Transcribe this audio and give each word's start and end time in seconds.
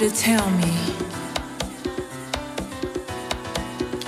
to 0.00 0.10
tell 0.10 0.48
me 0.52 0.72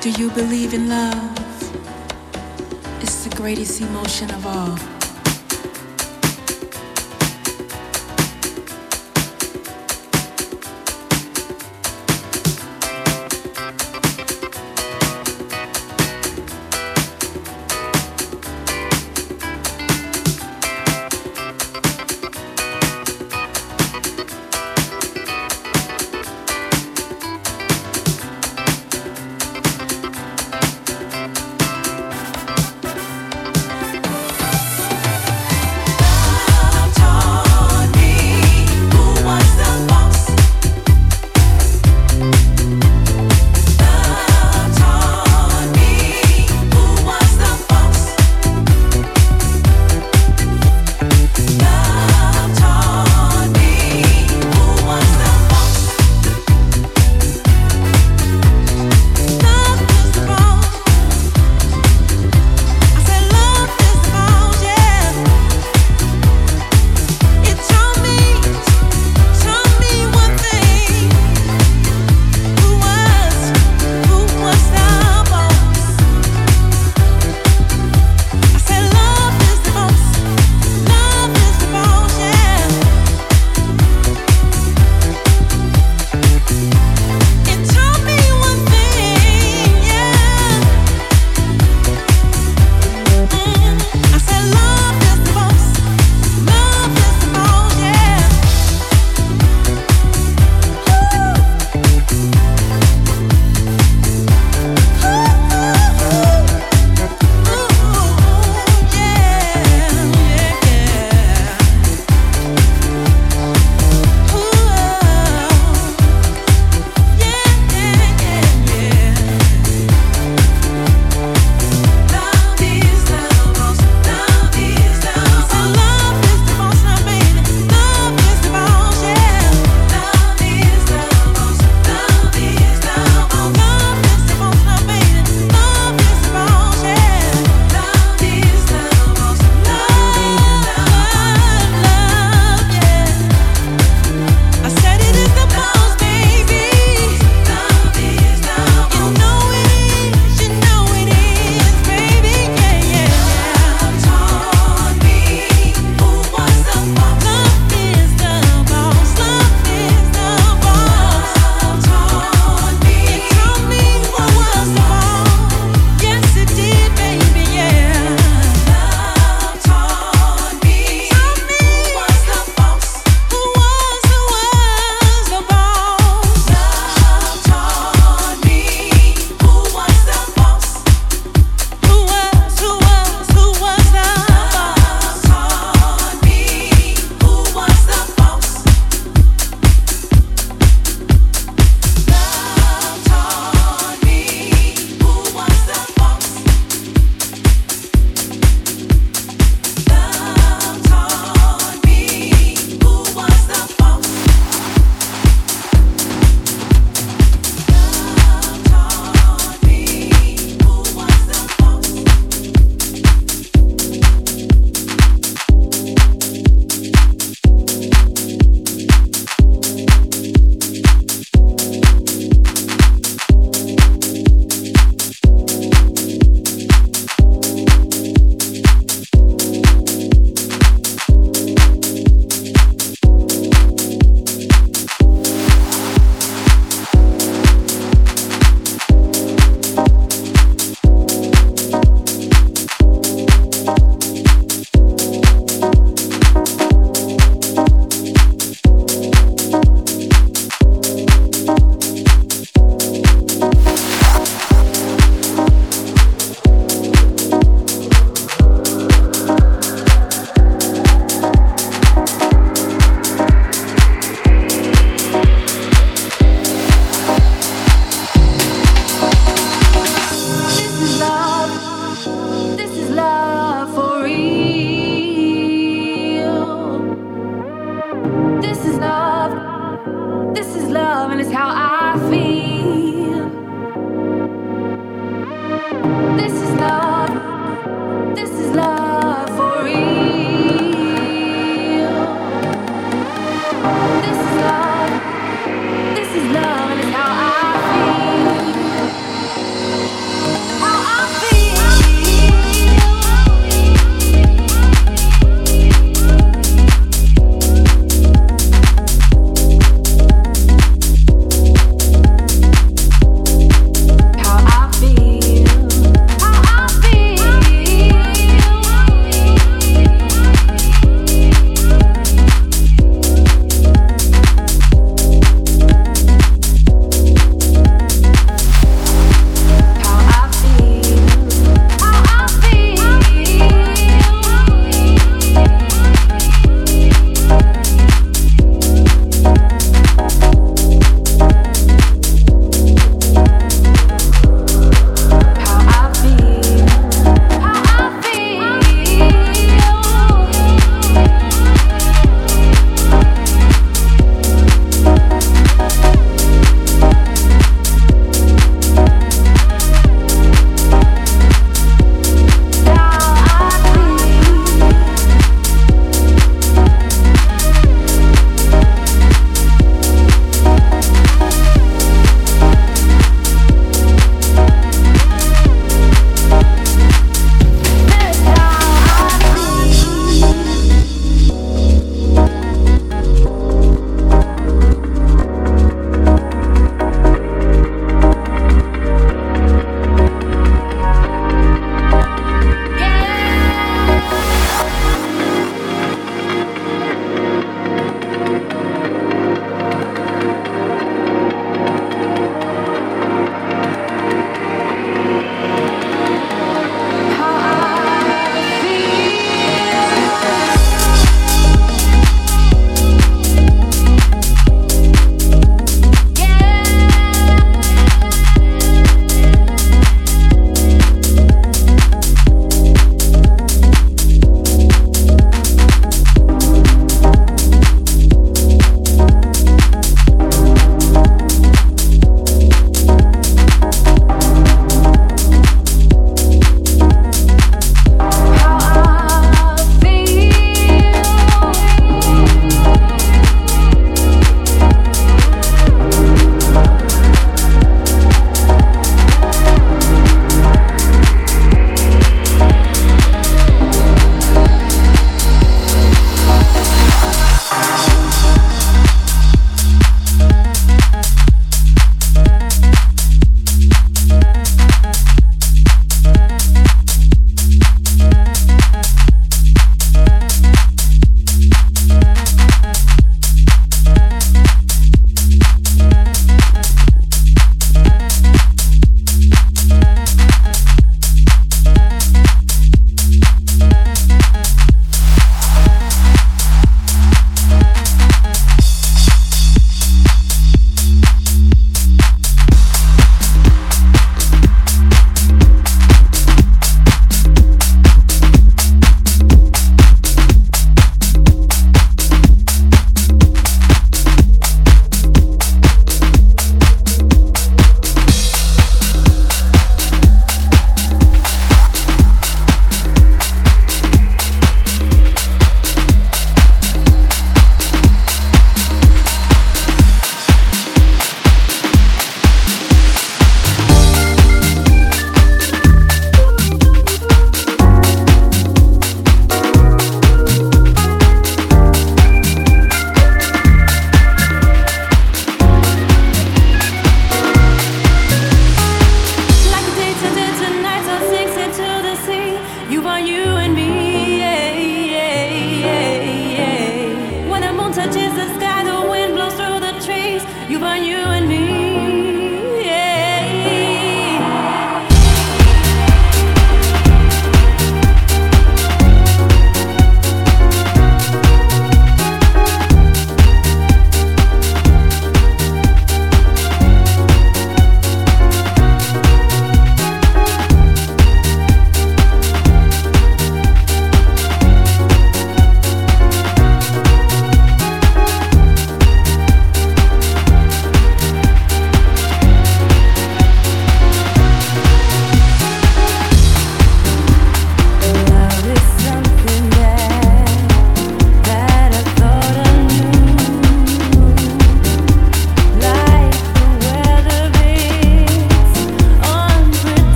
Do 0.00 0.10
you 0.10 0.30
believe 0.32 0.74
in 0.74 0.88
love? 0.88 1.38
It's 3.00 3.22
the 3.22 3.36
greatest 3.36 3.80
emotion 3.80 4.28
of 4.32 4.44
all. 4.46 4.95